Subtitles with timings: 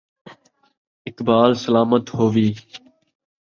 [1.09, 2.49] اقبال سلامت ہووی